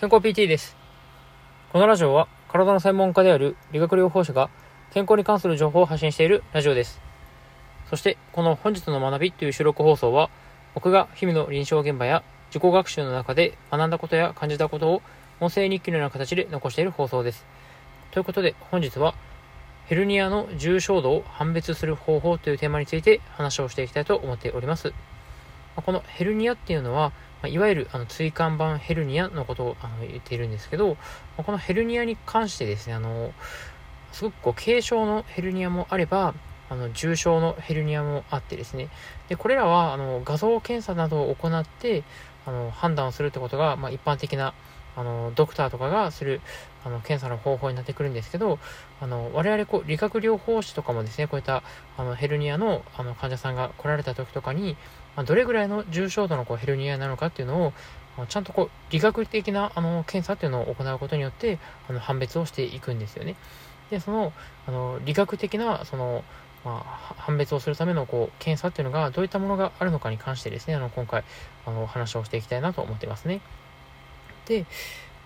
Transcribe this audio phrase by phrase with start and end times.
[0.00, 0.76] 健康 PT です。
[1.72, 4.50] このラジオは体の専門家である理学療法士が
[4.92, 7.00] 健康に関する情報を発信しているラジオです。
[7.88, 10.30] そしてこの本日の学びという収録放送は
[10.74, 15.02] 僕が日々の臨床現場や自己学習の中で学んだことや感じたことを
[15.38, 17.46] 音声日記のような形で残している放送です。
[18.10, 19.14] ということで本日は
[19.86, 24.92] ヘルニアの重症度を判別する方法というテーマについて話をしていきたいと思っております。
[25.76, 27.12] このヘルニアっていうのは、
[27.44, 30.96] まいわゆるあの椎間板ヘルニアのことをあの言っているんですけど、ま
[31.38, 33.32] あこのヘルニアに関してですね、あの、
[34.12, 36.34] すごくこう軽症のヘルニアもあれば、
[36.70, 38.88] あの重症のヘルニアもあってですね、
[39.28, 42.02] でこれらはあの画像検査などを行って
[42.46, 44.54] あの判断をするってことが、まあ、一般的な
[44.96, 46.40] あのドクターとかがする
[46.84, 48.58] あの検査の方法になってくるんですけど、
[49.00, 51.62] あの我々こう理学療法士とかもですね、こういった
[51.98, 54.76] あのヘルニアのあの患者さんが来られた時とかに、
[55.16, 57.72] まあ、どれぐらいの重症度のこうヘルニアなのかっていうのを、
[58.16, 63.36] あちゃんとこう理学的なあの検査っていうのを行うことによってあの判別をしていくんですよね。
[63.90, 64.32] で、その
[64.66, 66.24] あの理学的なその
[66.64, 71.22] まあ、判別をするためのこう検査っていうのがどういったものがあるのかに関してですね、あの今回
[71.66, 73.42] あのお話をしていきたいなと思ってますね。
[74.46, 74.64] で、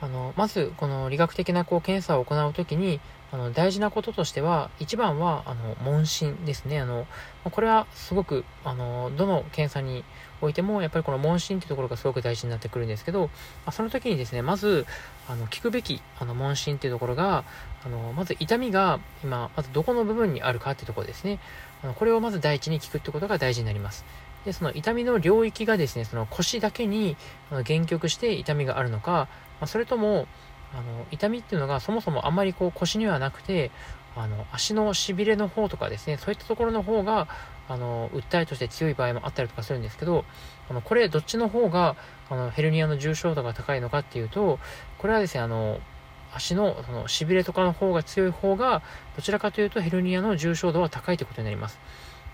[0.00, 3.00] あのまずこの理学的なこう検査を行うときに
[3.34, 6.78] あの大事なこととしては一番はあの問診ですね。
[6.78, 7.04] あの
[7.42, 10.04] これはすごくあのどの検査に
[10.40, 13.30] おいてもやっぱりこの問診っていうところがすごく大事になってくるんですけど、ま
[13.66, 14.86] あ、その時にですねまず
[15.28, 17.42] あの聞くべきあの問診っていうところが
[17.84, 21.40] あのまず痛みが今まずどこの部分にあるかっていうところですね。
[21.82, 24.04] あのこれをまず第一に聞くってことが大事になります。
[24.44, 27.16] でその痛みの領域がですねその腰だけに
[27.50, 29.26] あの限局して痛みがあるのか、
[29.60, 30.28] ま、それとも
[30.74, 33.70] あの痛みっていうのがそもそもあんまりこう腰にはなくて
[34.16, 37.28] あの足のしびれの方とかですねそういったところの方が
[37.68, 40.24] あの訴えとして強い場合もあったりとかするんですけど
[40.68, 41.96] あのこれどっちの方が
[42.28, 44.58] あのヘルニアの重症度が高いのかっていうと
[44.98, 45.80] これはですねあの
[46.34, 48.82] 足のそのしびれとかの方が強い方が
[49.16, 51.78] どちらかというとヘルニアの重症度は高いということになります。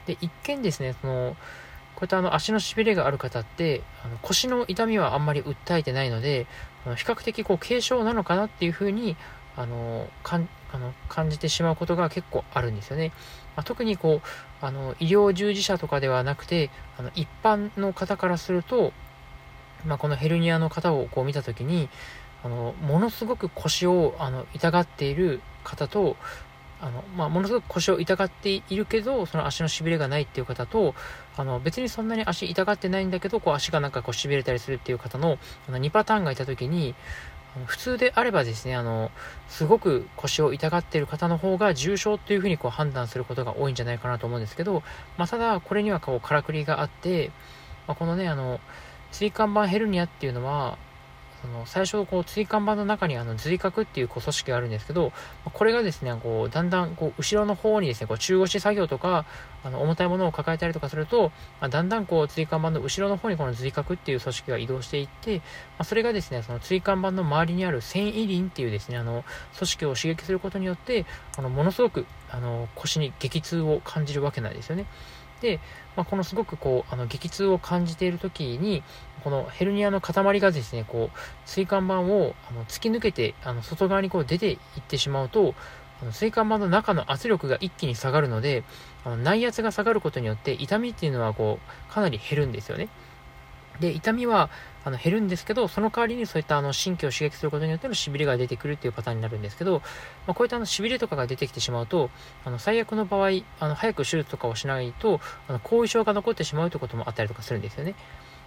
[0.06, 1.36] で一見ですねその
[1.94, 6.46] こういったあの足のしびれがある方ってあの腰の痛みはあんまり訴えてないので
[6.84, 9.16] 比較的こう軽症なのかなっていうふうに
[9.56, 13.12] あのかんあの感じてしまうことが結構あるんですよね。
[13.56, 18.92] まあ、特にこうあの医療従事者とかではなくてあの一般の方からすると、
[19.84, 21.88] まあ、このヘルニアの方をこう見た時に
[22.44, 26.16] あのものすごく腰をあの痛がっている方と
[26.80, 30.94] あの、まあ、ものすごく腰を痛がっているけど、その足のしびれがないっていう方と、
[31.36, 35.38] あの、別にそんなに足痛がってないんだけど、こう足がなんかこうしびれたりするっていう方の、
[35.68, 36.94] あの2パターンがいたときに、
[37.66, 39.10] 普通であればですね、あの、
[39.48, 44.82] すごく腰を痛がっている方の方が重症っていうふうにこう判断することが多いんじゃないかなと思うんですけど、
[45.18, 47.32] まあ、ただ、これにはこう、からくりがあって、
[47.88, 48.60] まあ、このね、あの、
[49.10, 50.78] 椎間板ヘルニアっていうのは、
[51.42, 55.12] その最初こう椎間板の中にあの髄核っていう組織があるんですけど
[55.52, 59.24] これがですねこうだんだんこう後ろの方にですねこう中腰作業とか
[59.62, 61.32] あの重たいものを抱えたりとかすると、
[61.68, 65.42] だんだんこう椎間板の後ろの方にこの髄核っていう組織が移動していって、
[65.84, 69.24] それがですねその椎間板の周りにある繊維輪っていうですねあの
[69.56, 71.04] 組織を刺激することによって
[71.36, 74.86] あのものすごくあの腰に激痛を感じるわけなんですよね。
[75.40, 75.60] で、
[75.96, 78.82] まあ、このすごくこうあの激痛を感じている時に
[79.24, 85.54] このヘルニアの塊がですねこう椎間板をあの突き抜けてあの外側にこう出ていってしまうと
[86.02, 88.64] あの椎間板の中の圧力が一気に下がるので
[89.04, 91.58] あの内圧が下がることによって痛みっていうのはこ
[91.88, 92.88] うかなり減るんですよね。
[93.80, 94.50] で痛みは
[94.84, 99.80] あの減るんですけど、その代わりにそういったあの神経を刺激することによってのしびれが出てくるっていうパターンになるんですけど、
[100.26, 102.10] まあ、こういったあのしびれとかが出てきてしまうと、
[102.44, 107.94] あの最悪の場合、あの早く手術とかをしないと、あの後遺症が残ってしまうということもあったりとかするんですよね。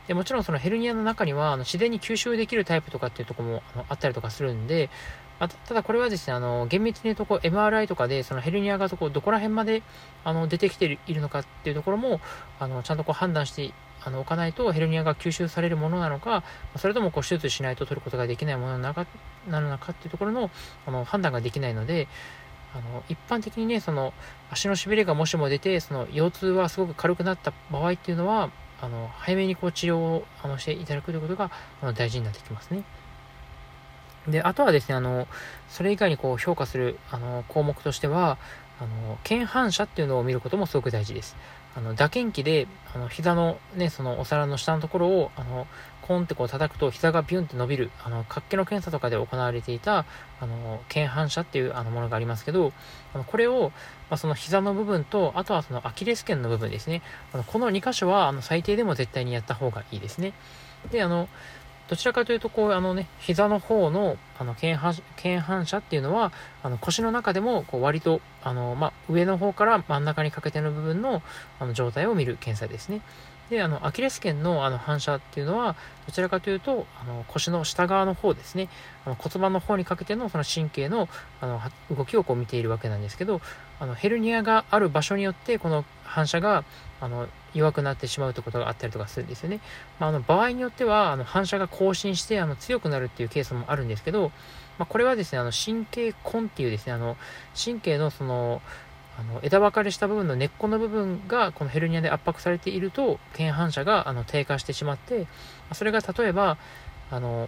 [0.07, 4.89] でもちろんそのヘルニアの中にはあの自然に吸収できるタイプとかっていうところもあのあったりとかするんで、
[5.39, 9.81] あ、ただこれはですね、あの厳密に言うとこう MRI とかでそのヘルニアがそこどこら辺まで
[10.23, 12.19] あの出てきているのかっていうところも
[12.59, 13.73] あのちゃんとこう判断して
[14.05, 16.43] あの置かないとヘルニアが吸収されるものなのか、
[16.77, 19.05] それともこう手術しないと取ることができないものなのか
[19.47, 20.49] なのかっていうところの
[20.85, 22.07] あの判断ができないので、
[22.73, 24.13] あの一般的にね、その
[24.51, 28.49] 足のしびれがもしも出て、その腰痛はすごく軽くなった場合っていうのは、
[28.81, 31.51] あの早めにこう治療をあのしていただくということが
[31.81, 32.83] あの大事になってきますね。
[34.27, 35.27] で、あとはですね、あの、
[35.67, 38.37] それ以外にこう評価するあの項目としては、
[38.83, 41.37] あの、腱反射っていうのを見ることもすごく大事です。
[41.75, 45.67] あの、打鍵器で、あの、膝のね、そのお皿の下のところを、あの、
[46.01, 50.05] コンってこう叩くと膝がビュンって伸びる、あの、活気の検査とかで行われていた、
[50.41, 52.73] あの、腱反射っていうあのものがありますけど、
[53.13, 53.71] あの、これを、
[54.09, 57.01] まあ、その膝の部分と、あとはそのアキレス腱の部分ですね。
[57.31, 60.33] あの、この2箇所は、あの、最低でも絶対にやった方がいいですね。
[60.91, 61.29] で、あの、
[61.89, 66.31] どちらかというと、こう、あのね、膝の方の、あの、腱反腱反射っていうのは、
[66.63, 71.21] あの、腰の中でも、こう、割と、あの、まあ、上の方から真ん中にかけての部分の、
[71.59, 73.01] あの、状態を見る検査ですね。
[73.49, 75.75] で、あの、アキレス腱のあの反射っていうのは、
[76.05, 78.69] どちらかというと、あの腰の下側の方ですね、
[79.05, 81.07] あの骨盤の方にかけてのその神経の
[81.41, 81.61] あの
[81.95, 83.41] 動きをこう見ているわけなんですけど、
[83.79, 86.63] あのヘルニアがある場所によって、この反射が
[87.01, 89.59] あの弱くなってしまうということがあったりとかするんですよね。
[89.99, 94.31] まあ、あの場合によっては、あの反射が更新してあの強くなるっていうケースもあるんですけど、
[94.77, 97.17] まあ、これはですね、あの神経根っていうですね、あの
[97.61, 98.61] 神経のその、
[99.19, 105.27] あの枝分かれした部分の根っこの部分がこのヘルニアで圧迫されていると腱反射があの低下してしまって
[105.73, 106.57] それが例えば
[107.11, 107.47] あの、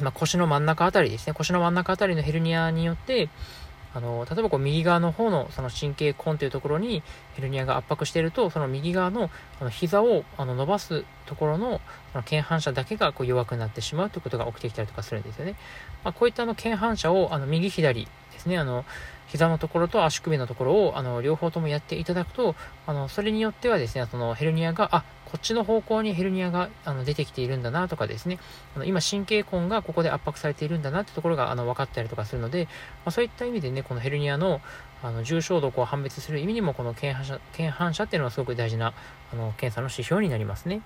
[0.00, 1.34] まあ、腰の真ん中あたりですね。
[1.34, 3.28] 腰の真ん中あたりのヘルニアによって
[3.94, 7.02] あの例えばこう右側の方のその神経根というところに
[7.34, 9.30] ヘルニアが圧迫しているとその右側の
[9.60, 11.80] あの膝をあの伸ばすところの
[12.12, 15.56] その腱反射だけがこう弱くなってしまうということが起きてきたりとかするんですよね。
[16.04, 18.84] まあ、こういったあの腱反射をあの右左ですねあの
[19.26, 22.54] 膝のところと足首のところをあの両方ともやっていただくと
[22.86, 28.38] あのそれによってはですねそのヘルニアがあこっちの方向にヘルニアがあの出てきているんだなとかですね
[28.74, 32.64] あの今神経根がここで圧迫されているんだなってところがあの分かったりとかするので、
[33.04, 34.60] まあ、そういった意味でねこのヘルニアの
[35.00, 38.94] あの重症度を判別する意味にもこの腱反射腱反射っていうのはすごく大事な
[39.32, 40.80] あの検査の指標になりますね。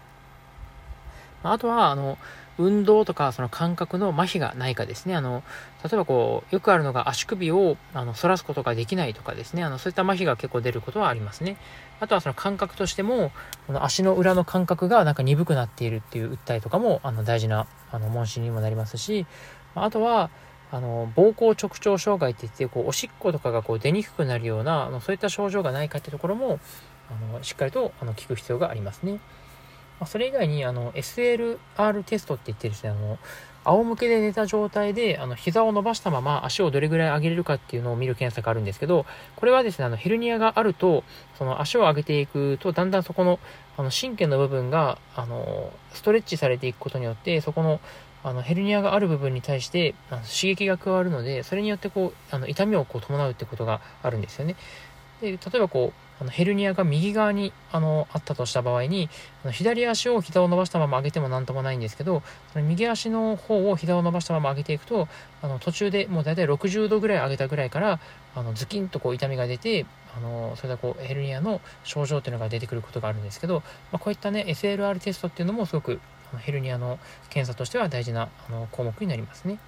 [1.42, 2.18] あとは、あの、
[2.58, 5.16] 運動とかその感覚の麻痺がないかですね。
[5.16, 5.42] あの、
[5.82, 9.64] 例えばこう、よくあるのが足首をあの反らすことができないとかですね。
[9.64, 11.56] あの、そういった麻痺が結構出ることはありますね。
[12.00, 13.32] あとはその感覚としても、
[13.66, 19.26] この足の裏の感覚がなんか鈍くなっているっていう訴えとかも、あの、大事な、あの、問診にもなりますし、
[19.74, 20.30] あとは、
[20.70, 26.60] あの、膀胱直腸障害って言って、こう、おしっことかがこう出にくくなるような、あのそういった症状がないかってところも、
[27.10, 29.20] あの、しっかりと、あの、聞く必要がありますね。
[30.02, 33.18] まあ、それ以外にあの SLR テストって言ってですね、あの、
[33.62, 39.06] 仰向けで寝た状態で、あの、膝を伸ばしたまま足をどれぐらい上げれるかっていうのを見る検査があるんですけど、
[39.36, 41.04] これはですね、あの、ヘルニアがあると、
[41.38, 43.38] その足を上げていくと、だんだんそこの、
[43.76, 47.80] あの、神経の部分が、あの、ストレッチされていくことによって、そこの、
[48.24, 54.56] あの、ヘルニアがある部分に対して、あの刺激が加わるので、それによってこう、あの、痛みをこう伴うってことがあるんですよね。
[55.20, 59.10] で、例えばこう、あのヘルニアが右側にあのあったとした場合に
[59.42, 62.22] あの左足を膝を伸ばしたまま上げても何ともないんですけど
[62.52, 65.08] その右足の方を膝を伸ばしたまま上げていくと
[65.42, 67.98] あの途中でもう大体60度ぐらい上げたぐらいから
[68.36, 69.84] あのズキンとこう痛みが出て
[70.16, 75.98] あのそれでこうヘルニアの症状っていうのが出てくることがあるんですけど、まあ、こういったね SLR テストっていうのもすごく
[76.38, 79.58] ヘルニアの検査としては大事なあの項目になりますね。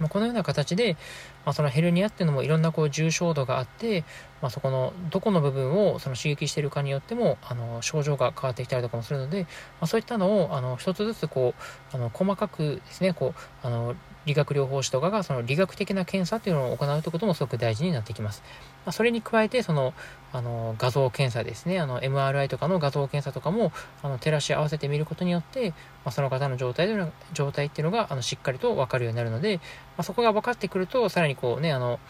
[0.00, 0.96] まあ、このような形で、
[1.44, 4.04] まあ、そのヘルニアっていうのもいろんなこう重症度があって、
[4.42, 9.48] まあ、そこのどこの部分をその刺激しているかによってもあの症状が変わってきたりとかもするので、ま
[9.82, 11.54] あ、そういったのをあの一つずつこ
[11.92, 13.94] うあの細かくですねこうあの
[14.26, 18.42] 理学療法士とかがその理学的な検査っていうのを行うということもすごく大事になってきます。
[18.84, 19.94] まあ、それに加えてその
[20.32, 23.72] あの画像検査ですねあの MRI とかの画像検査とかも
[24.02, 29.62] あの照らし合わせてみることによって、まあ、その方の状態の状態っていうのがあのしっかりと分かるようになるので、ま
[29.98, 32.00] あ、そこが分かってくるとさらにこうねあの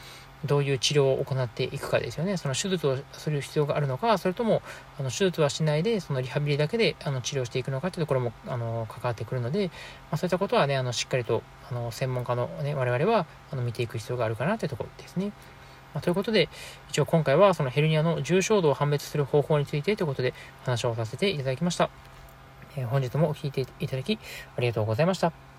[0.44, 2.36] どういう治療を行っていくかですよね。
[2.36, 4.62] その手術をする必要があるのか、それとも、
[4.98, 9.72] あの手術はしないで、そのリハビリだけであの治療していくのかというところもあの関わってくるので、ま
[10.12, 15.32] あ、そういったことはね、あのしっかりとあの専門家の、ね、我々はあの見ていく必要があるかなというところですね。
[15.94, 16.49] まあ、ということで、
[16.90, 20.34] 一応今回はそのヘルニアの重症度を判別する方法についてということで
[20.64, 21.90] 話をさせていただきました。
[22.76, 24.18] えー、本日も聴いていただき
[24.56, 25.55] ありがとうございました。